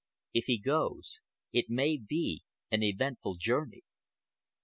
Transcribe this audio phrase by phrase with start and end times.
[0.33, 1.19] If he goes,
[1.53, 3.83] it may be an eventful journey."